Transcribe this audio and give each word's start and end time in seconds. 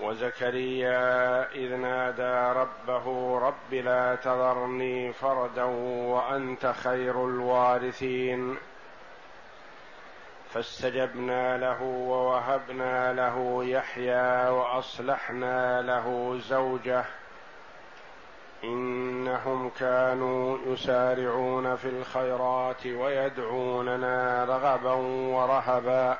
وزكريا 0.00 1.52
إذ 1.52 1.76
نادى 1.76 2.58
ربه 2.60 3.38
رب 3.38 3.74
لا 3.74 4.14
تذرني 4.14 5.12
فردا 5.12 5.64
وأنت 5.64 6.74
خير 6.82 7.24
الوارثين. 7.24 8.56
فاستجبنا 10.50 11.56
له 11.56 11.82
ووهبنا 11.82 13.12
له 13.12 13.64
يحيى 13.64 14.48
وأصلحنا 14.48 15.82
له 15.82 16.38
زوجه. 16.48 17.04
إنهم 18.64 19.70
كانوا 19.78 20.58
يسارعون 20.66 21.76
في 21.76 21.88
الخيرات 21.88 22.86
ويدعوننا 22.86 24.44
رغبا 24.44 24.92
ورهبا. 25.36 26.18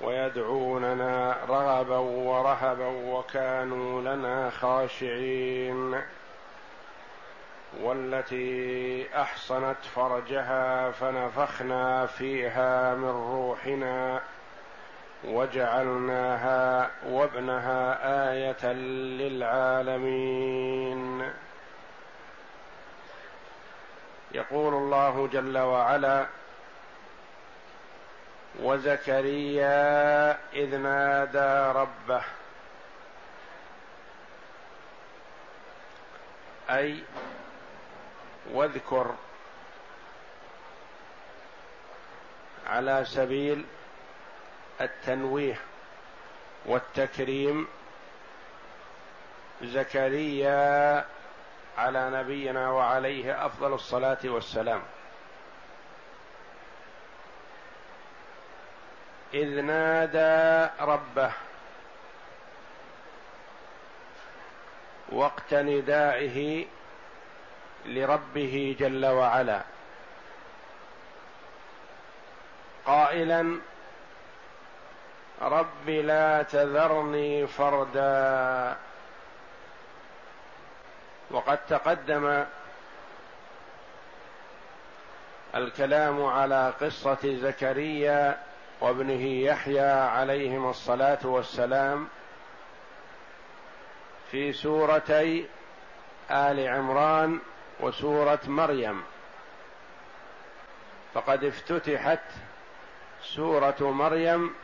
ويدعوننا 0.00 1.36
رغبا 1.48 1.98
ورهبا 1.98 2.86
وكانوا 2.86 4.00
لنا 4.00 4.50
خاشعين. 4.50 6.00
والتي 7.82 9.06
أحصنت 9.22 9.76
فرجها 9.94 10.90
فنفخنا 10.90 12.06
فيها 12.06 12.94
من 12.94 13.08
روحنا 13.08 14.20
وجعلناها 15.24 16.90
وابنها 17.06 17.98
آية 18.32 18.72
للعالمين. 19.18 21.22
يقول 24.32 24.74
الله 24.74 25.28
جل 25.32 25.58
وعلا 25.58 26.26
وزكريا 28.60 30.30
إذ 30.52 30.76
نادى 30.76 31.78
ربه. 31.78 32.22
أي 36.70 37.02
واذكر 38.52 39.14
على 42.66 43.04
سبيل 43.04 43.64
التنويه 44.80 45.60
والتكريم 46.66 47.68
زكريا 49.62 51.04
على 51.78 52.10
نبينا 52.10 52.70
وعليه 52.70 53.46
أفضل 53.46 53.74
الصلاة 53.74 54.18
والسلام. 54.24 54.82
إذ 59.34 59.60
نادى 59.60 60.70
ربه 60.80 61.32
وقت 65.12 65.54
ندائه 65.54 66.66
لربه 67.86 68.76
جل 68.78 69.06
وعلا 69.06 69.60
قائلا 72.86 73.58
رب 75.42 75.88
لا 75.88 76.42
تذرني 76.42 77.46
فردا. 77.46 78.76
وقد 81.30 81.58
تقدم 81.68 82.44
الكلام 85.54 86.24
على 86.24 86.72
قصة 86.80 87.18
زكريا 87.24 88.38
وابنه 88.80 89.26
يحيى 89.26 89.90
عليهما 89.90 90.70
الصلاة 90.70 91.26
والسلام 91.26 92.08
في 94.30 94.52
سورتي 94.52 95.46
آل 96.30 96.68
عمران 96.68 97.38
وسورة 97.80 98.40
مريم. 98.46 99.02
فقد 101.14 101.44
افتتحت 101.44 102.20
سورة 103.22 103.76
مريم 103.80 104.54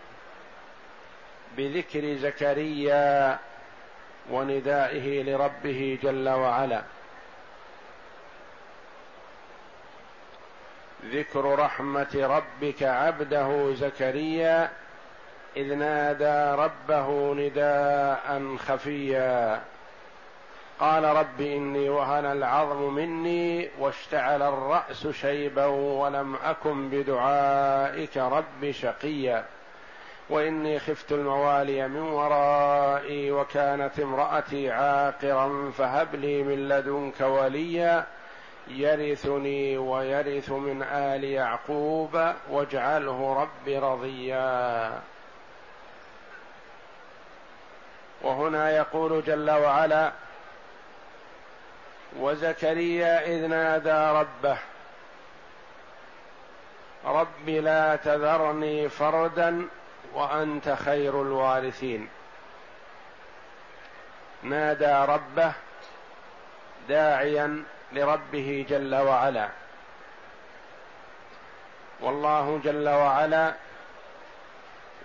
بذكر 1.56 2.14
زكريا 2.14 3.38
وندائه 4.30 5.22
لربه 5.22 5.98
جل 6.02 6.28
وعلا. 6.28 6.82
ذكر 11.04 11.58
رحمة 11.58 12.08
ربك 12.14 12.82
عبده 12.82 13.74
زكريا 13.74 14.70
إذ 15.56 15.74
نادى 15.74 16.62
ربه 16.62 17.34
نداء 17.34 18.56
خفيا. 18.56 19.60
قال 20.80 21.04
رب 21.04 21.40
إني 21.40 21.88
وهن 21.88 22.24
العظم 22.24 22.94
مني 22.94 23.68
واشتعل 23.78 24.42
الرأس 24.42 25.06
شيبا 25.06 25.66
ولم 25.66 26.36
أكن 26.44 26.88
بدعائك 26.88 28.16
رب 28.16 28.70
شقيا. 28.70 29.44
وإني 30.30 30.78
خفت 30.78 31.12
الموالي 31.12 31.88
من 31.88 32.02
ورائي 32.02 33.30
وكانت 33.30 34.00
امرأتي 34.00 34.70
عاقرا 34.70 35.70
فهب 35.78 36.14
لي 36.14 36.42
من 36.42 36.68
لدنك 36.68 37.20
وليا. 37.20 38.04
يرثني 38.68 39.78
ويرث 39.78 40.50
من 40.50 40.82
آل 40.82 41.24
يعقوب 41.24 42.32
واجعله 42.50 43.34
رب 43.42 43.84
رضيا. 43.84 45.00
وهنا 48.22 48.70
يقول 48.70 49.24
جل 49.24 49.50
وعلا 49.50 50.12
وزكريا 52.18 53.26
إذ 53.26 53.46
نادى 53.46 54.18
ربه 54.18 54.58
رب 57.04 57.48
لا 57.48 57.96
تذرني 57.96 58.88
فردا 58.88 59.68
وأنت 60.14 60.76
خير 60.84 61.22
الوارثين 61.22 62.08
نادى 64.42 65.12
ربه 65.12 65.52
داعيا 66.88 67.64
لربه 67.92 68.66
جل 68.68 68.94
وعلا. 68.94 69.48
والله 72.00 72.60
جل 72.64 72.88
وعلا 72.88 73.54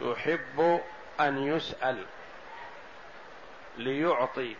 يحب 0.02 0.81
أن 1.20 1.48
يسأل 1.48 2.06
ليعطي 3.78 4.56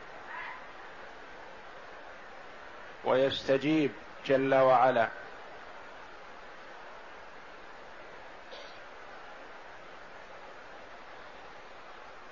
ويستجيب 3.04 3.92
جل 4.26 4.56
وعلا. 4.56 5.08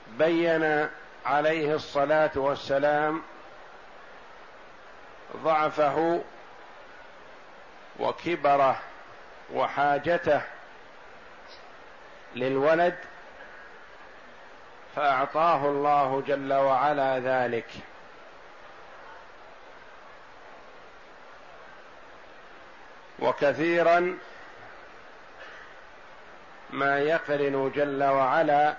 بين 0.08 0.90
عليه 1.26 1.76
الصلاة 1.76 2.32
والسلام 2.36 3.22
ضعفه 5.46 6.24
وكبره 8.00 8.80
وحاجته 9.54 10.42
للولد 12.36 12.96
فأعطاه 14.96 15.66
الله 15.66 16.24
جل 16.28 16.54
وعلا 16.54 17.20
ذلك. 17.20 17.68
وكثيرا 23.20 24.18
ما 26.70 27.00
يقرن 27.00 27.72
جل 27.76 28.04
وعلا 28.04 28.76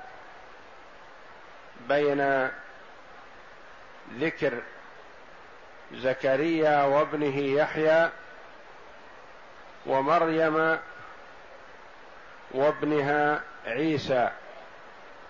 بين 1.88 2.50
ذكر 4.18 4.62
زكريا 5.94 6.84
وابنه 6.84 7.38
يحيى 7.38 8.10
ومريم 9.86 10.78
وابنها 12.50 13.40
عيسى 13.66 14.30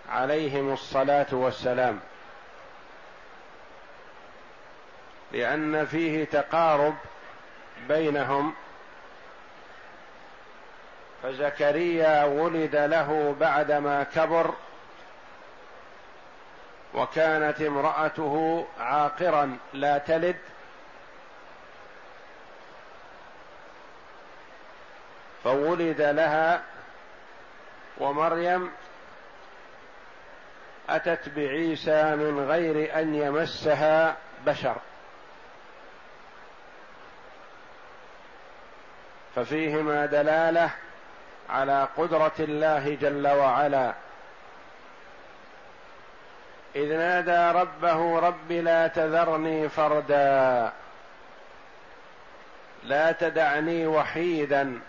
عليهم 0.09 0.73
الصلاة 0.73 1.27
والسلام. 1.33 2.01
لأن 5.33 5.87
فيه 5.87 6.25
تقارب 6.25 6.95
بينهم. 7.89 8.55
فزكريا 11.23 12.25
ولد 12.25 12.77
له 12.77 13.37
بعدما 13.41 14.03
كبر 14.03 14.55
وكانت 16.95 17.61
امرأته 17.61 18.67
عاقرا 18.81 19.59
لا 19.73 19.99
تلد. 19.99 20.37
فولد 25.45 26.01
لها 26.01 26.63
ومريم 27.99 28.71
أتت 30.89 31.29
بعيسى 31.29 32.17
من 32.17 32.47
غير 32.49 32.99
أن 32.99 33.15
يمسها 33.15 34.17
بشر. 34.47 34.77
ففيهما 39.35 40.07
دلالة 40.07 40.71
على 41.49 41.89
قدرة 41.97 42.33
الله 42.41 42.95
جل 42.95 43.29
وعلا. 43.29 43.95
إذ 46.77 46.97
نادى 46.97 47.59
ربه 47.59 48.19
رب 48.21 48.53
لا 48.53 48.87
تذرني 48.87 49.69
فردا. 49.69 50.73
لا 52.85 53.13
تدعني 53.13 53.87
وحيدا. 53.87 54.81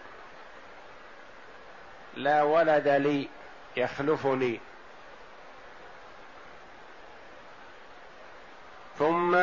لا 2.16 2.44
ولد 2.44 2.88
لي 2.88 3.30
يخلفني. 3.78 4.60
ثم 9.00 9.36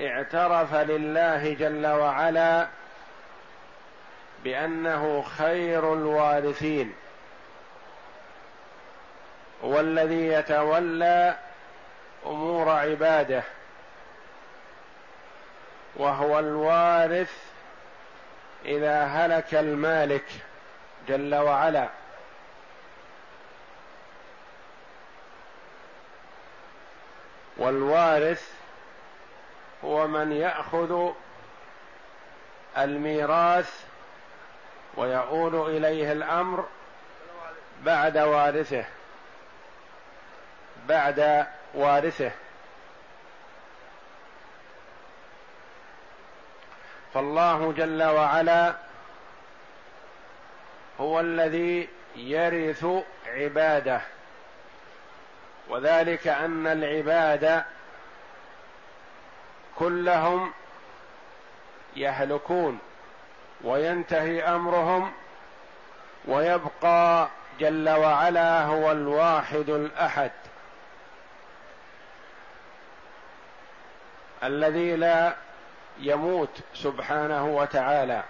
اعترف 0.00 0.74
لله 0.74 1.54
جل 1.54 1.86
وعلا 1.86 2.68
بأنه 4.44 5.22
خير 5.22 5.92
الوارثين. 5.92 6.94
والذي 9.66 10.26
يتولى 10.26 11.36
أمور 12.26 12.68
عباده 12.68 13.42
وهو 15.96 16.38
الوارث 16.38 17.32
إذا 18.64 19.04
هلك 19.04 19.54
المالك 19.54 20.24
جل 21.08 21.34
وعلا. 21.34 21.88
والوارث 27.56 28.50
هو 29.84 30.06
من 30.06 30.32
يأخذ 30.32 31.12
الميراث 32.78 33.84
ويؤول 34.94 35.76
إليه 35.76 36.12
الأمر 36.12 36.64
بعد 37.82 38.18
وارثه. 38.18 38.84
بعد 40.88 41.46
وارثه. 41.74 42.30
فالله 47.14 47.72
جل 47.72 48.02
وعلا 48.02 48.74
هو 51.00 51.20
الذي 51.20 51.88
يرث 52.16 52.86
عباده. 53.26 54.00
وذلك 55.68 56.28
أن 56.28 56.66
العباد 56.66 57.64
كلهم 59.78 60.52
يهلكون 61.96 62.78
وينتهي 63.64 64.42
أمرهم 64.42 65.12
ويبقى 66.24 67.28
جل 67.60 67.90
وعلا 67.90 68.64
هو 68.64 68.92
الواحد 68.92 69.70
الأحد. 69.70 70.30
الذي 74.46 74.96
لا 74.96 75.34
يموت 75.98 76.58
سبحانه 76.74 77.46
وتعالى. 77.46 78.22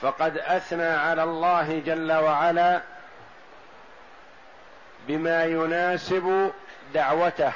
فقد 0.00 0.38
أثنى 0.38 0.88
على 0.88 1.22
الله 1.22 1.82
جل 1.86 2.12
وعلا 2.12 2.80
بما 5.08 5.44
يناسب 5.44 6.52
دعوته. 6.94 7.52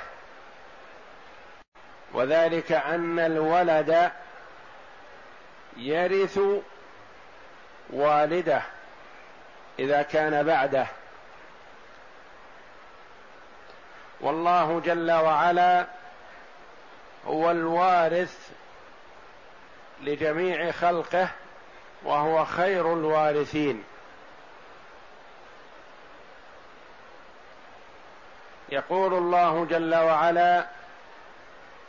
وذلك 2.12 2.72
أن 2.72 3.18
الولد 3.18 4.10
يرث 5.76 6.40
والده 7.90 8.62
إذا 9.78 10.02
كان 10.02 10.46
بعده. 10.46 10.86
والله 14.20 14.80
جل 14.80 15.12
وعلا 15.12 15.86
هو 17.26 17.50
الوارث 17.50 18.50
لجميع 20.02 20.70
خلقه 20.70 21.28
وهو 22.02 22.44
خير 22.44 22.92
الوارثين. 22.92 23.84
يقول 28.68 29.14
الله 29.14 29.64
جل 29.64 29.94
وعلا 29.94 30.66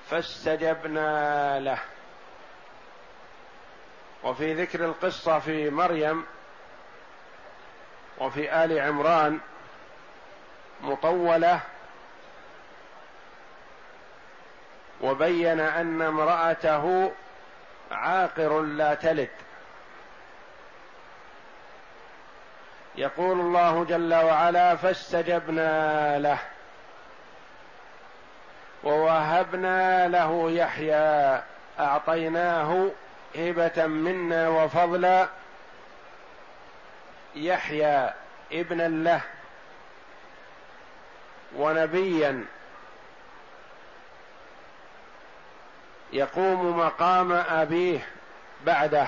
فاستجبنا 0.10 1.60
له. 1.60 1.80
وفي 4.24 4.54
ذكر 4.54 4.86
القصة 4.86 5.40
في 5.40 5.70
مريم 5.70 6.26
وفي 8.18 8.64
آل 8.64 8.80
عمران 8.80 9.40
مطولة 10.82 11.60
وبين 15.02 15.60
أن 15.60 16.02
امرأته 16.02 17.12
عاقر 17.92 18.62
لا 18.62 18.94
تلد. 18.94 19.30
يقول 22.98 23.40
الله 23.40 23.84
جل 23.84 24.14
وعلا 24.14 24.76
فاستجبنا 24.76 26.20
له 26.20 26.38
ووهبنا 28.84 30.08
له 30.08 30.52
يحيى 30.52 31.42
أعطيناه 31.80 32.88
هبة 33.36 33.86
منا 33.86 34.50
وفضلا 34.50 35.28
يحيى 37.36 38.10
ابنا 38.52 38.88
له 38.88 39.22
ونبيا 41.58 42.46
يقوم 46.16 46.80
مقام 46.80 47.32
أبيه 47.32 48.08
بعده. 48.66 49.08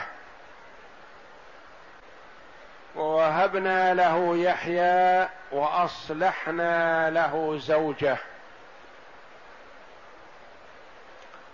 ووهبنا 2.96 3.94
له 3.94 4.38
يحيى 4.38 5.30
وأصلحنا 5.52 7.10
له 7.10 7.58
زوجه. 7.58 8.18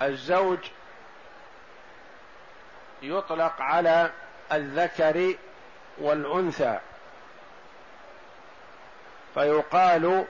الزوج 0.02 0.60
يطلق 3.02 3.62
على 3.62 4.12
الذكر 4.52 5.36
والأنثى. 5.98 6.80
فيقال 9.34 10.26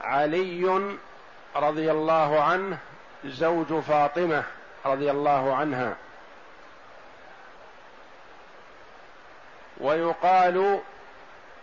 علي 0.00 0.96
رضي 1.56 1.90
الله 1.90 2.42
عنه 2.42 2.78
زوج 3.24 3.80
فاطمة 3.80 4.44
رضي 4.86 5.10
الله 5.10 5.56
عنها. 5.56 5.96
ويقال 9.80 10.80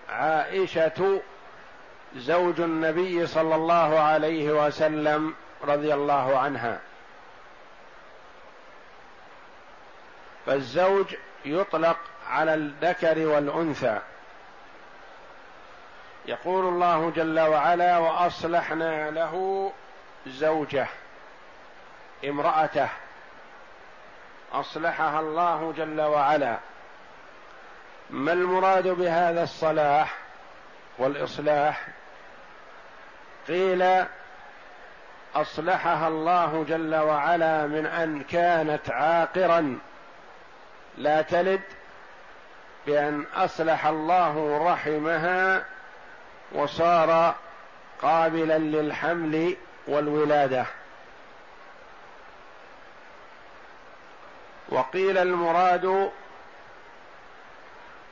عائشة 0.10 1.22
زوج 2.16 2.62
النبي 2.62 3.28
صلى 3.28 3.56
الله 3.56 4.00
عليه 4.00 4.66
وسلم 4.66 5.36
رضي 5.64 5.94
الله 5.94 6.40
عنها. 6.40 6.80
فالزوج 10.46 11.16
يطلق 11.46 11.98
على 12.28 12.54
الذكر 12.54 13.28
والأنثى. 13.28 14.00
يقول 16.26 16.66
الله 16.66 17.12
جل 17.16 17.40
وعلا 17.40 17.98
وأصلحنا 17.98 19.12
له 19.12 19.72
زوجه 20.28 20.88
امرأته 22.26 22.90
أصلحها 24.54 25.20
الله 25.20 25.74
جل 25.78 26.02
وعلا. 26.02 26.58
ما 28.10 28.34
المراد 28.34 28.88
بهذا 28.88 29.44
الصلاح 29.44 30.18
والإصلاح؟ 30.98 31.88
قيل 33.48 34.06
أصلحها 35.36 36.08
الله 36.08 36.66
جل 36.70 36.96
وعلا 36.96 37.68
من 37.68 37.86
أن 37.86 38.24
كانت 38.24 38.92
عاقرا. 38.92 39.80
لا 40.98 41.22
تلد 41.22 41.62
بأن 42.88 43.26
أصلح 43.36 43.86
الله 43.86 44.68
رحمها 44.72 45.66
وصار 46.52 47.36
قابلا 48.02 48.58
للحمل 48.58 49.56
والولادة. 49.88 50.66
وقيل 54.72 55.18
المراد 55.18 56.12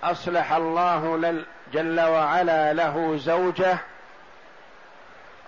أصلح 0.04 0.52
الله 0.54 1.36
جل 1.74 2.00
وعلا 2.00 2.74
له 2.74 3.18
زوجة 3.18 3.78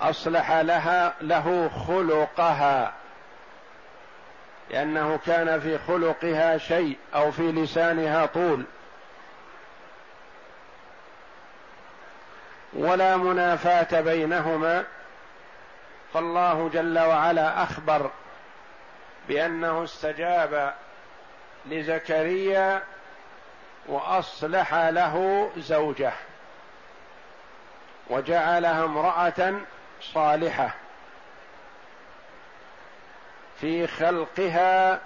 أصلح 0.02 0.52
لها 0.52 1.14
له 1.22 1.70
خلقها. 1.88 2.94
لأنه 4.70 5.20
كان 5.26 5.60
في 5.60 5.78
خلقها 5.78 6.58
شيء 6.58 6.98
أو 7.16 7.32
في 7.32 7.52
لسانها 7.52 8.26
طول. 8.26 8.64
ولا 12.74 13.18
منافاة 13.18 14.02
بينهما. 14.02 14.84
فالله 16.14 16.70
جل 16.74 17.00
وعلا 17.00 17.64
أخبر 17.64 18.10
بأنه 19.28 19.84
استجاب 19.84 20.74
لزكريا 21.66 22.84
وأصلح 23.88 24.74
له 24.76 25.50
زوجه 25.58 26.14
وجعلها 28.10 28.86
امرأة 28.86 29.54
صالحة 30.02 30.74
في 33.62 33.88
خلقها 33.88 35.00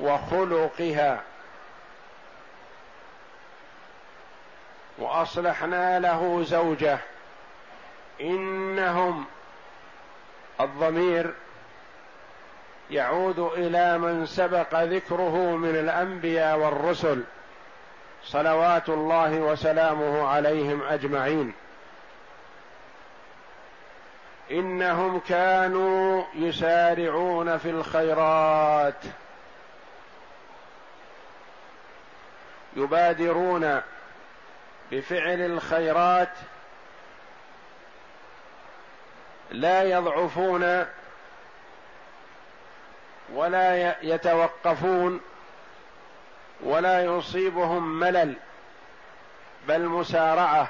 وخلقها 0.00 1.22
وأصلحنا 4.98 5.98
له 5.98 6.42
زوجه 6.42 6.98
إنهم 8.20 9.24
الضمير 10.60 11.34
يعود 12.92 13.38
إلى 13.38 13.98
من 13.98 14.26
سبق 14.26 14.74
ذكره 14.74 15.56
من 15.56 15.76
الأنبياء 15.76 16.58
والرسل 16.58 17.22
صلوات 18.24 18.88
الله 18.88 19.38
وسلامه 19.38 20.28
عليهم 20.28 20.82
أجمعين. 20.82 21.52
إنهم 24.50 25.20
كانوا 25.20 26.24
يسارعون 26.34 27.58
في 27.58 27.70
الخيرات. 27.70 29.04
يبادرون 32.76 33.80
بفعل 34.90 35.40
الخيرات. 35.40 36.32
لا 39.50 39.82
يضعفون 39.82 40.86
ولا 43.34 43.96
يتوقفون 44.02 45.20
ولا 46.62 47.04
يصيبهم 47.04 48.00
ملل 48.00 48.34
بل 49.68 49.82
مسارعة. 49.86 50.68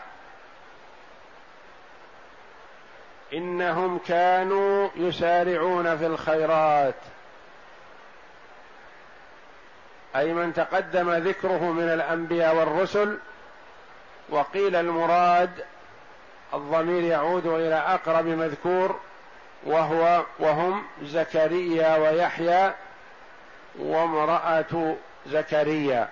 إنهم 3.32 3.98
كانوا 3.98 4.88
يسارعون 4.96 5.96
في 5.96 6.06
الخيرات. 6.06 6.94
أي 10.16 10.32
من 10.32 10.54
تقدم 10.54 11.10
ذكره 11.10 11.72
من 11.72 11.88
الأنبياء 11.88 12.56
والرسل 12.56 13.18
وقيل 14.28 14.76
المراد 14.76 15.64
الضمير 16.54 17.02
يعود 17.02 17.46
إلى 17.46 17.74
أقرب 17.74 18.26
مذكور 18.26 19.00
وهو 19.64 20.24
وهم 20.38 20.84
زكريا 21.02 21.96
ويحيى 21.96 22.72
وامرأة 23.78 24.96
زكريا. 25.26 26.08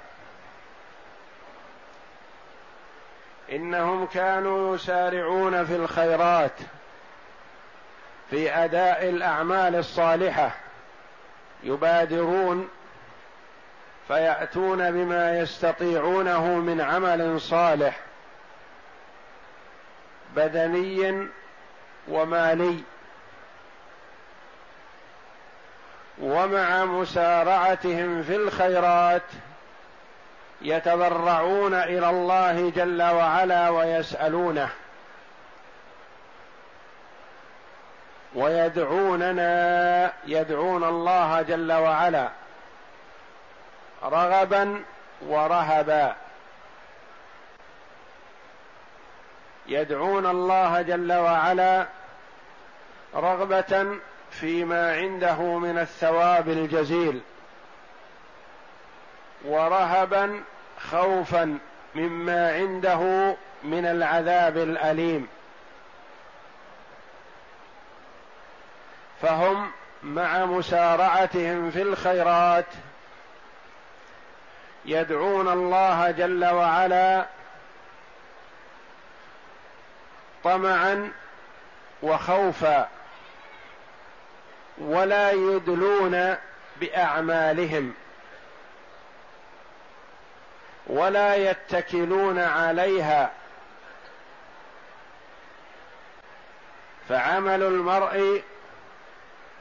إنهم 3.52 4.07
كانوا 4.07 4.75
يسارعون 4.75 5.64
في 5.64 5.76
الخيرات 5.76 6.52
في 8.30 8.54
أداء 8.54 9.09
الأعمال 9.09 9.76
الصالحة. 9.76 10.50
يبادرون 11.62 12.69
فيأتون 14.09 14.90
بما 14.90 15.38
يستطيعونه 15.38 16.54
من 16.54 16.80
عمل 16.80 17.40
صالح 17.40 18.00
بدني 20.37 21.28
ومالي. 22.09 22.78
ومع 26.20 26.84
مسارعتهم 26.84 28.22
في 28.22 28.36
الخيرات 28.36 29.22
يتضرعون 30.62 31.74
إلى 31.74 32.10
الله 32.10 32.70
جل 32.70 33.02
وعلا 33.02 33.68
ويسألونه 33.68 34.68
ويدعوننا 38.34 40.12
يدعون 40.26 40.84
الله 40.84 41.42
جل 41.42 41.72
وعلا 41.72 42.28
رغبا 44.02 44.82
ورهبا. 45.26 46.16
يدعون 49.66 50.26
الله 50.26 50.82
جل 50.82 51.12
وعلا 51.12 51.86
رغبة 53.14 53.86
فيما 54.30 54.92
عنده 54.92 55.42
من 55.42 55.78
الثواب 55.78 56.49
الجزيل. 56.49 57.20
ورهبا 59.44 60.42
خوفا 60.90 61.58
مما 61.94 62.52
عنده 62.52 63.34
من 63.62 63.87
العذاب 63.87 64.56
الأليم. 64.56 65.28
فهم 69.22 69.70
مع 70.02 70.44
مسارعتهم 70.44 71.70
في 71.70 71.82
الخيرات 71.82 72.66
يدعون 74.84 75.49
الله 75.49 76.10
جل 76.10 76.44
وعلا 76.44 77.26
طمعا 80.44 81.12
وخوفا. 82.02 82.88
ولا 84.80 85.30
يدلون 85.30 86.37
بأعمالهم. 86.80 87.94
ولا 90.87 91.34
يتكلون 91.34 92.38
عليها. 92.38 93.30
فعمل 97.08 97.62
المرء 97.62 98.42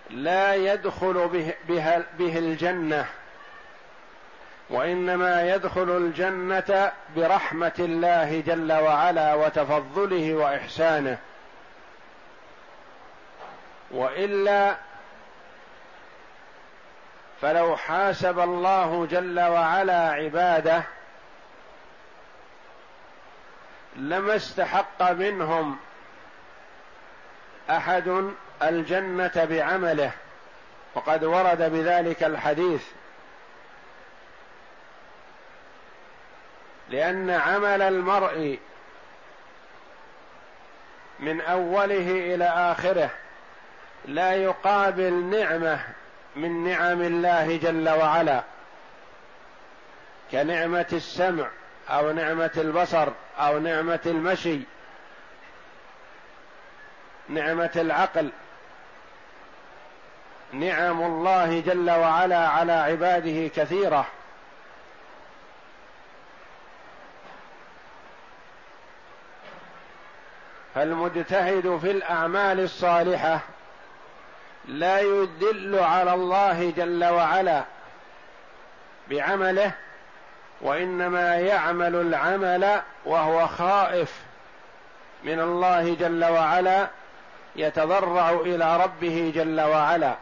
لا 0.09 0.55
يدخل 0.55 1.27
به, 1.27 1.53
به, 1.67 2.03
به 2.19 2.37
الجنة. 2.37 3.05
وإنما 4.69 5.55
يدخل 5.55 5.97
الجنة 5.97 6.91
برحمة 7.15 7.71
الله 7.79 8.43
جل 8.47 8.73
وعلا 8.73 9.33
وتفضله 9.33 10.33
وإحسانه. 10.33 11.17
وإلا 13.91 14.88
فلو 17.41 17.77
حاسب 17.77 18.39
الله 18.39 19.07
جل 19.11 19.39
وعلا 19.39 20.11
عباده 20.11 20.83
لما 23.95 24.35
استحق 24.35 25.11
منهم 25.11 25.77
أحد 27.69 28.31
الجنة 28.63 29.31
بعمله 29.35 30.11
وقد 30.95 31.23
ورد 31.23 31.71
بذلك 31.71 32.23
الحديث. 32.23 32.83
لأن 36.89 37.29
عمل 37.29 37.81
المرء 37.81 38.59
من 41.19 41.41
أوله 41.41 42.35
إلى 42.35 42.45
آخره 42.45 43.09
لا 44.05 44.33
يقابل 44.33 45.13
نعمة 45.13 45.79
من 46.39 46.63
نعم 46.63 47.01
الله 47.01 47.57
جل 47.57 47.89
وعلا 47.89 48.43
كنعمة 50.31 50.87
السمع 50.93 51.47
أو 51.89 52.11
نعمة 52.11 52.51
البصر 52.57 53.07
أو 53.39 53.59
نعمة 53.59 53.99
المشي 54.05 54.59
نعمة 57.29 57.71
العقل. 57.75 58.29
نعم 60.53 61.01
الله 61.01 61.59
جل 61.59 61.91
وعلا 61.91 62.47
على 62.47 62.71
عباده 62.71 63.47
كثيرة. 63.47 64.05
فالمجتهد 70.75 71.77
في 71.81 71.91
الأعمال 71.91 72.59
الصالحة 72.59 73.39
لا 74.67 74.99
يدل 74.99 75.79
على 75.79 76.13
الله 76.13 76.73
جل 76.77 77.05
وعلا 77.05 77.63
بعمله 79.09 79.71
وإنما 80.61 81.35
يعمل 81.35 81.95
العمل 81.95 82.81
وهو 83.05 83.47
خائف 83.47 84.21
من 85.23 85.39
الله 85.39 85.95
جل 85.95 86.25
وعلا 86.25 86.87
يتضرع 87.55 88.29
إلى 88.29 88.77
ربه 88.83 89.31
جل 89.35 89.61
وعلا. 89.61 90.15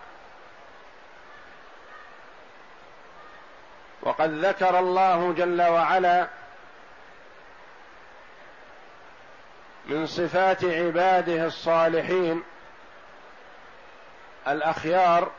وقد 4.01 4.46
ذكر 4.46 4.79
الله 4.79 5.34
جل 5.34 5.62
وعلا 5.62 6.27
من 9.86 10.06
صفات 10.06 10.65
عباده 10.65 11.46
الصالحين 11.46 12.44
الأخيار 14.48 15.32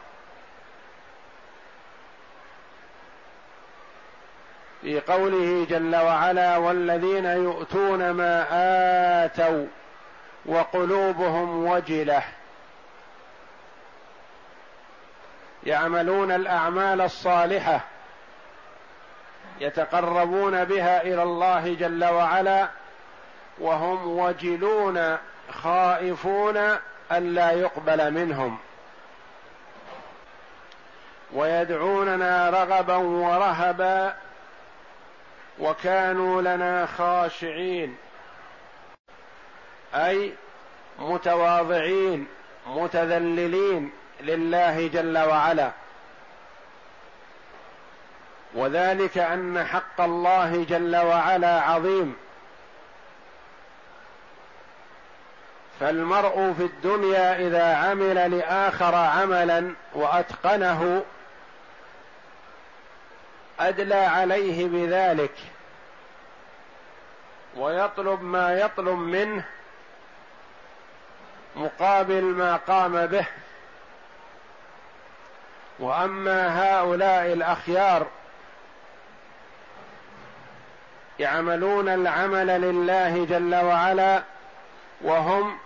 في 4.83 5.01
قوله 5.01 5.67
جل 5.71 5.97
وعلا 5.97 6.57
والذين 6.57 7.25
يؤتون 7.25 8.11
ما 8.11 8.47
آتوا 9.25 9.67
وقلوبهم 10.47 11.67
وجلة 11.67 12.23
يعملون 15.67 16.33
الأعمال 16.33 17.01
الصالحة 17.01 17.81
يتقربون 19.61 20.65
بها 20.65 21.03
إلى 21.03 21.23
الله 21.23 21.75
جل 21.75 22.05
وعلا 22.05 22.69
وهم 23.59 24.19
وجلون 24.19 25.17
خائفون 25.51 26.77
الا 27.13 27.51
يقبل 27.51 28.11
منهم 28.11 28.59
ويدعوننا 31.33 32.51
رغبا 32.51 32.97
ورهبا 32.97 34.15
وكانوا 35.59 36.43
لنا 36.43 36.87
خاشعين. 36.87 37.97
أي 39.95 40.33
متواضعين 40.99 42.27
متذللين 42.67 43.91
لله 44.21 44.87
جل 44.87 45.19
وعلا. 45.19 45.71
وذلك 48.55 49.19
أن 49.19 49.65
حق 49.65 50.01
الله 50.01 50.65
جل 50.69 50.97
وعلا 50.97 51.61
عظيم. 51.61 52.17
فالمرء 55.81 56.55
في 56.59 56.63
الدنيا 56.63 57.37
إذا 57.37 57.75
عمل 57.77 58.39
لآخر 58.39 58.95
عملا 58.95 59.75
وأتقنه 59.95 61.03
أدلى 63.61 63.95
عليه 63.95 64.67
بذلك. 64.67 65.35
ويطلب 67.57 68.23
ما 68.23 68.53
يطلب 68.53 68.99
منه 68.99 69.45
مقابل 71.57 72.23
ما 72.23 72.57
قام 72.57 73.07
به. 73.07 73.27
وأما 75.79 76.63
هؤلاء 76.63 77.33
الأخيار 77.33 78.07
يعملون 81.19 81.89
العمل 81.89 82.47
لله 82.47 83.25
جل 83.25 83.55
وعلا 83.55 84.23
وهم 85.01 85.59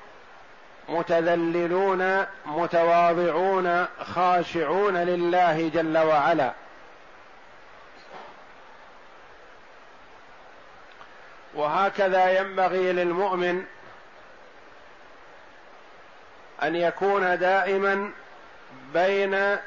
متذللون 0.89 2.27
متواضعون 2.47 3.87
خاشعون 4.15 4.97
لله 4.97 5.69
جل 5.69 5.99
وعلا. 5.99 6.53
وهكذا 11.55 12.41
ينبغي 12.41 12.93
للمؤمن 12.93 13.67
أن 16.63 16.77
يكون 16.77 17.39
دائما 17.39 18.11
بين 18.93 19.59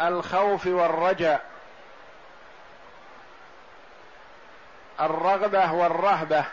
الخوف 0.00 0.66
والرجاء. 0.66 1.46
الرغبة 5.00 5.72
والرهبة. 5.72 6.44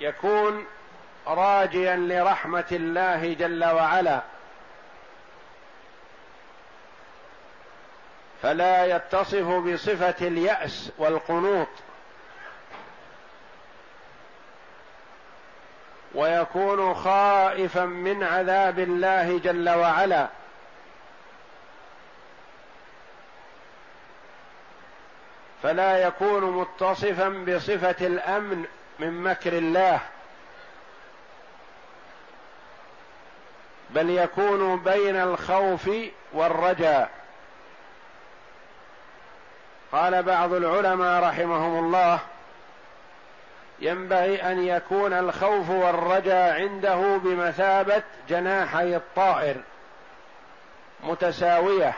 يكون 0.00 0.66
راجيا 1.26 1.96
لرحمة 1.96 2.64
الله 2.72 3.34
جل 3.34 3.64
وعلا. 3.64 4.20
فلا 8.42 8.96
يتصف 8.96 9.48
بصفة 9.48 10.26
اليأس 10.26 10.90
والقنوط. 10.98 11.68
ويكون 16.14 16.94
خائفا 16.94 17.84
من 17.84 18.22
عذاب 18.22 18.78
الله 18.78 19.38
جل 19.38 19.68
وعلا. 19.68 20.28
فلا 25.62 25.98
يكون 25.98 26.44
متصفا 26.44 27.28
بصفة 27.28 28.06
الأمن 28.06 28.64
من 28.98 29.22
مكر 29.22 29.52
الله. 29.52 30.00
بل 33.90 34.10
يكون 34.10 34.76
بين 34.76 35.16
الخوف 35.16 35.90
والرجاء. 36.32 37.19
قال 39.92 40.22
بعض 40.22 40.52
العلماء 40.52 41.22
رحمهم 41.22 41.84
الله 41.84 42.18
ينبغي 43.80 44.42
أن 44.42 44.64
يكون 44.64 45.12
الخوف 45.12 45.70
والرجاء 45.70 46.52
عنده 46.54 47.16
بمثابة 47.16 48.02
جناحي 48.28 48.96
الطائر 48.96 49.56
متساوية. 51.04 51.94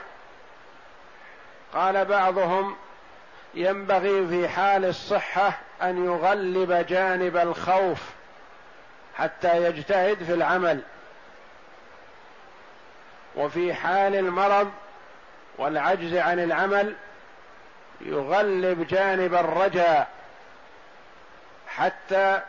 قال 1.75 2.05
بعضهم 2.05 2.77
ينبغي 3.55 4.29
في 4.29 4.49
حال 4.49 4.85
الصحة 4.85 5.59
أن 5.83 6.05
يغلب 6.05 6.73
جانب 6.73 7.37
الخوف 7.37 7.99
حتى 9.17 9.65
يجتهد 9.65 10.25
في 10.25 10.35
العمل. 10.35 10.81
وفي 13.37 13.75
حال 13.75 14.15
المرض 14.15 14.71
والعجز 15.59 16.15
عن 16.15 16.39
العمل 16.39 16.95
يغلب 18.03 18.87
جانب 18.87 19.35
الرجاء 19.35 20.09
حتى 21.69 22.41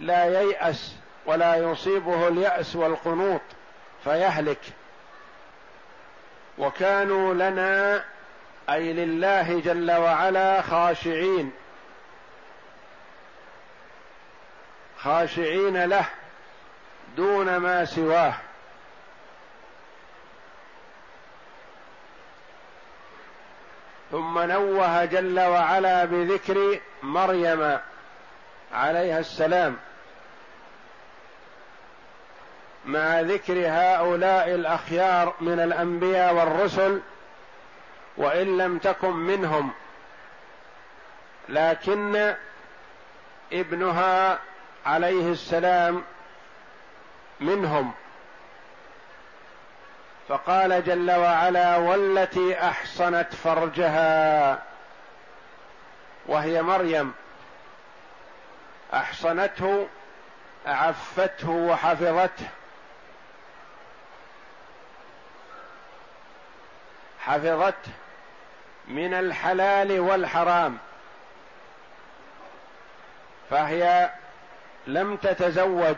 لا 0.00 0.24
ييأس 0.24 0.94
ولا 1.26 1.56
يصيبه 1.56 2.28
اليأس 2.28 2.76
والقنوط 2.76 3.40
فيهلك. 4.04 4.60
وكانوا 6.58 7.34
لنا 7.34 8.04
أي 8.70 8.92
لله 8.92 9.60
جل 9.60 9.92
وعلا 9.92 10.62
خاشعين. 10.62 11.52
خاشعين 14.98 15.84
له 15.84 16.04
دون 17.16 17.56
ما 17.56 17.84
سواه. 17.84 18.34
ثم 24.10 24.38
نوه 24.38 25.04
جل 25.04 25.40
وعلا 25.40 26.04
بذكر 26.04 26.80
مريم 27.02 27.78
عليها 28.72 29.18
السلام 29.18 29.76
مع 32.84 33.20
ذكر 33.20 33.54
هؤلاء 33.66 34.54
الأخيار 34.54 35.34
من 35.40 35.60
الأنبياء 35.60 36.34
والرسل 36.34 37.00
وإن 38.16 38.58
لم 38.58 38.78
تكن 38.78 39.12
منهم. 39.12 39.70
لكن 41.48 42.34
ابنها 43.52 44.38
عليه 44.86 45.32
السلام 45.32 46.02
منهم. 47.40 47.92
فقال 50.30 50.84
جل 50.84 51.10
وعلا 51.10 51.76
والتي 51.76 52.62
أحصنت 52.62 53.34
فرجها 53.34 54.58
وهي 56.26 56.62
مريم. 56.62 57.12
أحصنته 58.94 59.86
عفته 60.66 61.50
وحفظته. 61.50 62.48
حفظته 67.20 67.92
من 68.88 69.14
الحلال 69.14 70.00
والحرام. 70.00 70.78
فهي 73.50 74.10
لم 74.86 75.16
تتزوج. 75.16 75.96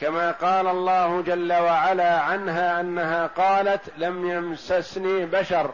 كما 0.00 0.30
قال 0.32 0.66
الله 0.66 1.22
جل 1.22 1.52
وعلا 1.52 2.20
عنها 2.20 2.80
أنها 2.80 3.26
قالت 3.26 3.80
لم 3.96 4.30
يمسسني 4.30 5.26
بشر 5.26 5.70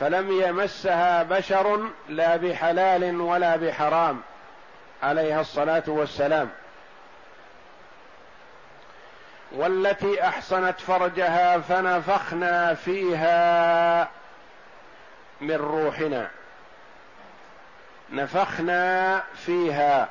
فلم 0.00 0.42
يمسها 0.42 1.22
بشر 1.22 1.80
لا 2.08 2.36
بحلال 2.36 3.20
ولا 3.20 3.56
بحرام 3.56 4.20
عليها 5.02 5.40
الصلاة 5.40 5.82
والسلام. 5.86 6.50
والتي 9.52 10.28
أحصنت 10.28 10.80
فرجها 10.80 11.58
فنفخنا 11.58 12.74
فيها 12.74 14.08
من 15.40 15.56
روحنا 15.56 16.28
نفخنا 18.10 19.22
فيها 19.36 20.08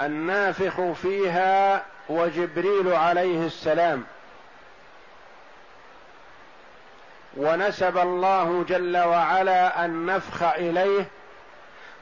النافخ 0.00 0.80
فيها 1.02 1.84
وجبريل 2.08 2.92
عليه 2.92 3.46
السلام. 3.46 4.04
ونسب 7.36 7.98
الله 7.98 8.64
جل 8.68 8.96
وعلا 8.96 9.84
النفخ 9.84 10.42
إليه 10.42 11.04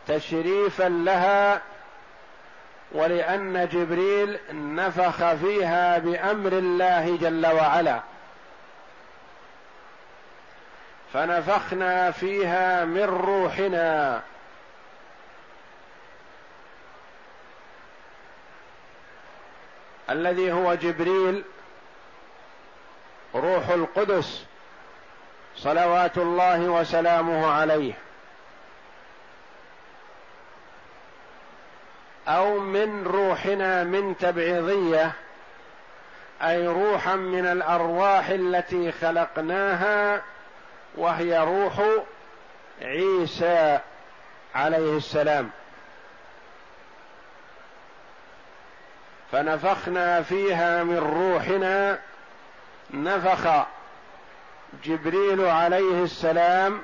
تشريفا 0.08 0.88
لها 0.88 1.60
ولأن 2.92 3.68
جبريل 3.72 4.38
نفخ 4.52 5.34
فيها 5.34 5.98
بأمر 5.98 6.52
الله 6.52 7.18
جل 7.20 7.46
وعلا. 7.46 8.00
فنفخنا 11.12 12.10
فيها 12.10 12.84
من 12.84 13.04
روحنا. 13.04 14.22
الذي 20.10 20.52
هو 20.52 20.74
جبريل 20.74 21.44
روح 23.34 23.68
القدس 23.68 24.44
صلوات 25.56 26.18
الله 26.18 26.60
وسلامه 26.60 27.46
عليه. 27.46 27.92
أو 32.28 32.58
من 32.58 33.04
روحنا 33.04 33.84
من 33.84 34.16
تبعيضية 34.18 35.12
أي 36.42 36.66
روحا 36.66 37.16
من 37.16 37.46
الأرواح 37.46 38.28
التي 38.28 38.92
خلقناها 38.92 40.22
وهي 40.94 41.38
روح 41.38 41.82
عيسى 42.82 43.78
عليه 44.54 44.96
السلام. 44.96 45.50
فنفخنا 49.32 50.22
فيها 50.22 50.84
من 50.84 50.98
روحنا 50.98 51.98
نفخ 52.90 53.66
جبريل 54.84 55.44
عليه 55.44 56.04
السلام 56.04 56.82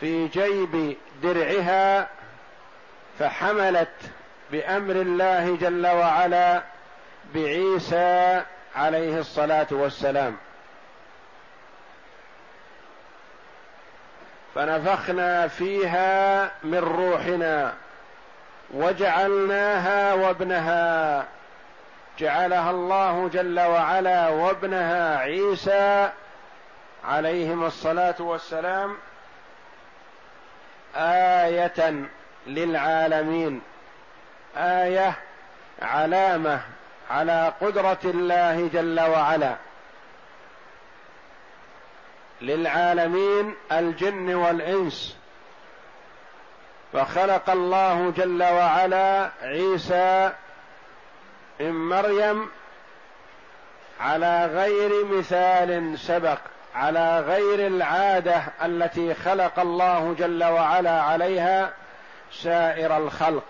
في 0.00 0.28
جيب 0.28 0.96
درعها 1.22 2.08
فحملت 3.18 3.88
بأمر 4.52 4.94
الله 4.94 5.56
جل 5.56 5.86
وعلا 5.86 6.62
بعيسى 7.34 8.42
عليه 8.76 9.18
الصلاة 9.18 9.66
والسلام. 9.70 10.36
فنفخنا 14.54 15.48
فيها 15.48 16.50
من 16.62 16.78
روحنا. 16.78 17.72
وجعلناها 18.70 20.14
وابنها. 20.14 21.24
جعلها 22.18 22.70
الله 22.70 23.28
جل 23.28 23.60
وعلا 23.60 24.28
وابنها 24.28 25.18
عيسى 25.18 26.10
عليهما 27.04 27.66
الصلاة 27.66 28.14
والسلام 28.18 28.96
آية 30.96 32.08
للعالمين. 32.46 33.62
آية 34.56 35.14
علامة 35.82 36.60
على 37.10 37.52
قدرة 37.60 37.98
الله 38.04 38.70
جل 38.72 39.00
وعلا. 39.00 39.56
للعالمين 42.42 43.54
الجن 43.72 44.34
والإنس. 44.34 45.16
فخلق 46.94 47.50
الله 47.50 48.12
جل 48.16 48.42
وعلا 48.42 49.30
عيسى 49.42 50.32
من 51.60 51.88
مريم 51.88 52.50
على 54.00 54.46
غير 54.46 55.04
مثال 55.04 55.98
سبق 55.98 56.38
على 56.74 57.20
غير 57.20 57.66
العادة 57.66 58.42
التي 58.64 59.14
خلق 59.14 59.58
الله 59.58 60.14
جل 60.18 60.44
وعلا 60.44 61.02
عليها 61.02 61.70
سائر 62.32 62.96
الخلق. 62.96 63.44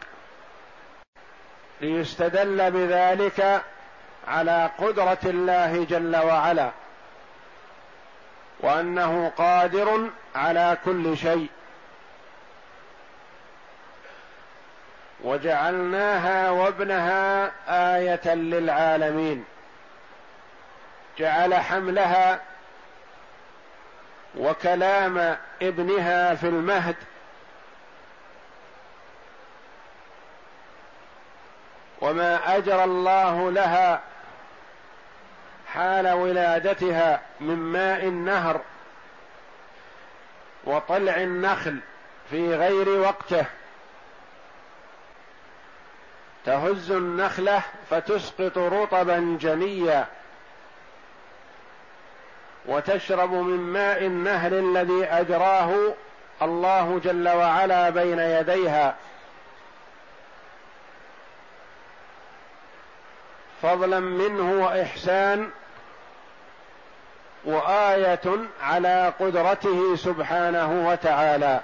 ليستدل 1.81 2.71
بذلك 2.71 3.63
على 4.29 4.71
قدرة 4.79 5.19
الله 5.25 5.87
جل 5.91 6.17
وعلا 6.17 6.71
وأنه 8.61 9.33
قادر 9.37 10.11
على 10.35 10.77
كل 10.85 11.17
شيء. 11.17 11.49
وجعلناها 15.25 16.51
وابنها 16.51 17.53
آية 17.97 18.35
للعالمين. 18.35 19.45
جعل 21.19 21.55
حملها 21.55 22.41
وكلام 24.39 25.37
ابنها 25.63 26.35
في 26.35 26.47
المهد. 26.47 26.97
وما 32.01 32.57
اجرى 32.57 32.85
الله 32.85 33.51
لها 33.51 34.01
حال 35.69 36.09
ولادتها 36.13 37.21
من 37.41 37.57
ماء 37.57 38.05
النهر 38.05 38.61
وطلع 40.65 41.17
النخل 41.17 41.79
في 42.31 42.55
غير 42.55 42.89
وقته. 42.89 43.47
تهز 46.45 46.91
النخلة 46.91 47.63
فتسقط 47.91 48.59
رطبا 48.59 49.39
جنيا 49.41 50.07
وتشرب 52.67 53.33
من 53.33 53.59
ماء 53.59 54.07
النهر 54.07 54.53
الذي 54.53 55.05
أجراه 55.05 55.71
الله 56.43 57.01
جل 57.05 57.29
وعلا 57.29 57.91
بين 57.91 58.19
يديها. 58.19 58.95
فضلا 63.63 64.01
منه 64.01 64.65
وإحسان 64.65 65.51
وآية 67.45 68.37
على 68.63 69.13
قدرته 69.21 69.97
سبحانه 69.97 70.89
وتعالى. 70.89 71.61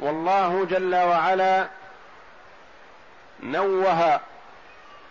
والله 0.00 0.64
جل 0.64 0.94
وعلا 0.94 1.66
نوه 3.42 4.20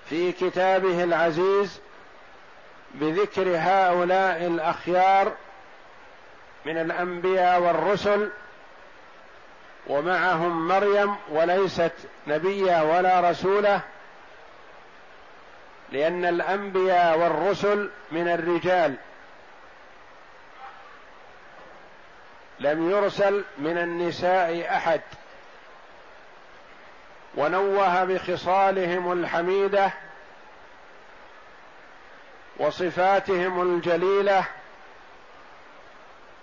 في 0.10 0.32
كتابه 0.32 1.04
العزيز 1.04 1.80
بذكر 2.94 3.48
هؤلاء 3.58 4.48
الأخيار 4.48 5.32
من 6.66 6.78
الأنبياء 6.78 7.62
والرسل 7.62 8.30
ومعهم 9.88 10.68
مريم 10.68 11.16
وليست 11.30 11.94
نبيا 12.28 12.82
ولا 12.82 13.32
رسوله 13.32 13.82
لأن 15.92 16.26
الأنبياء 16.26 17.20
والرسل 17.20 17.90
من 18.12 18.28
الرجال. 18.28 18.96
لم 22.60 22.92
يرسل 22.92 23.44
من 23.58 23.78
النساء 23.78 24.68
أحد. 24.70 25.02
ونوه 27.36 28.04
بخصالهم 28.04 29.12
الحميدة 29.12 29.92
وصفاتهم 32.58 33.62
الجليلة 33.62 34.46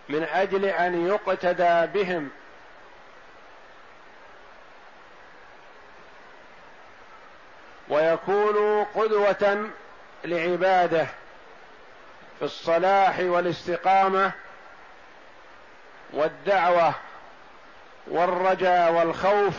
من 0.08 0.22
أجل 0.22 0.64
أن 0.64 1.06
يقتدى 1.06 1.86
بهم. 1.86 2.30
ويكونوا 7.88 8.84
قدوة 8.94 9.70
لعباده 10.24 11.06
في 12.38 12.44
الصلاح 12.44 13.18
والاستقامة 13.20 14.32
والدعوة 16.14 16.94
والرجاء 18.06 18.92
والخوف 18.92 19.54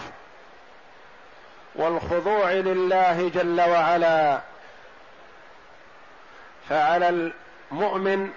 والخضوع 1.76 2.52
لله 2.52 3.30
جل 3.30 3.62
وعلا. 3.62 4.40
فعلى 6.70 7.32
المؤمن 7.72 8.32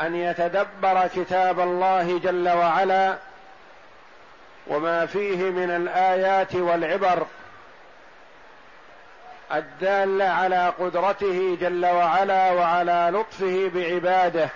أن 0.00 0.14
يتدبر 0.14 1.06
كتاب 1.14 1.60
الله 1.60 2.18
جل 2.18 2.48
وعلا 2.48 3.16
وما 4.66 5.06
فيه 5.06 5.50
من 5.50 5.70
الآيات 5.70 6.54
والعبر 6.54 7.26
الدالة 9.52 10.24
على 10.24 10.72
قدرته 10.78 11.56
جل 11.60 11.86
وعلا 11.86 12.52
وعلى 12.52 13.10
لطفه 13.14 13.70
بعباده. 13.74 14.48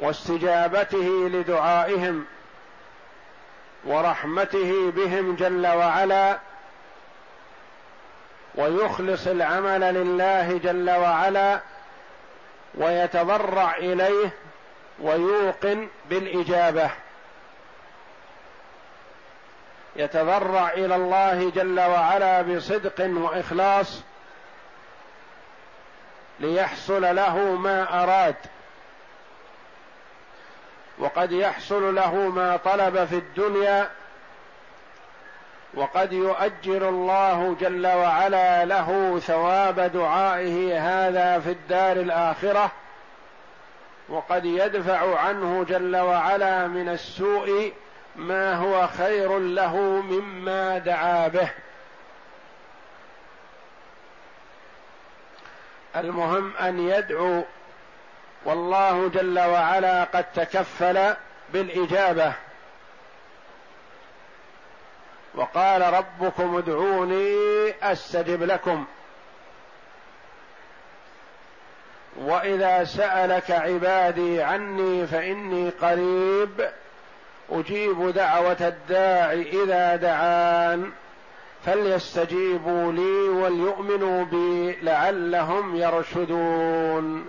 واستجابته 0.00 1.28
لدعائهم 1.32 2.24
ورحمته 3.84 4.90
بهم 4.90 5.36
جل 5.36 5.66
وعلا 5.66 6.38
ويخلص 8.54 9.26
العمل 9.26 9.80
لله 9.80 10.58
جل 10.58 10.90
وعلا 10.90 11.60
ويتضرع 12.74 13.76
إليه 13.76 14.30
ويوقن 15.00 15.88
بالإجابة. 16.10 16.90
يتضرع 19.96 20.70
إلى 20.70 20.96
الله 20.96 21.50
جل 21.50 21.80
وعلا 21.80 22.42
بصدق 22.42 23.00
وإخلاص 23.00 24.02
ليحصل 26.40 27.16
له 27.16 27.38
ما 27.38 28.02
أراد. 28.02 28.36
وقد 30.98 31.32
يحصل 31.32 31.94
له 31.94 32.14
ما 32.14 32.56
طلب 32.56 33.04
في 33.04 33.16
الدنيا 33.16 33.90
وقد 35.74 36.12
يؤجر 36.12 36.88
الله 36.88 37.56
جل 37.60 37.86
وعلا 37.86 38.64
له 38.64 39.18
ثواب 39.18 39.80
دعائه 39.80 40.80
هذا 40.80 41.40
في 41.40 41.50
الدار 41.50 41.96
الآخرة 41.96 42.70
وقد 44.08 44.44
يدفع 44.44 45.18
عنه 45.18 45.64
جل 45.68 45.96
وعلا 45.96 46.66
من 46.66 46.88
السوء 46.88 47.72
ما 48.16 48.54
هو 48.54 48.86
خير 48.86 49.38
له 49.38 49.76
مما 49.80 50.78
دعا 50.78 51.28
به. 51.28 51.48
المهم 55.96 56.56
أن 56.56 56.88
يدعو 56.88 57.42
والله 58.44 59.08
جل 59.08 59.38
وعلا 59.38 60.04
قد 60.04 60.24
تكفل 60.34 61.14
بالإجابة. 61.52 62.32
وقال 65.34 65.94
ربكم 65.94 66.56
ادعوني 66.56 67.34
أستجب 67.82 68.42
لكم. 68.42 68.84
وإذا 72.16 72.84
سألك 72.84 73.50
عبادي 73.50 74.42
عني 74.42 75.06
فإني 75.06 75.70
قريب 75.70 76.70
أجيب 77.50 78.08
دعوة 78.08 78.56
الداع 78.60 79.32
إذا 79.32 79.96
دعان. 79.96 80.92
فليستجيبوا 81.66 82.92
لي 82.92 83.28
وليؤمنوا 83.28 84.24
بي 84.24 84.76
لعلهم 84.82 85.76
يرشدون. 85.76 87.28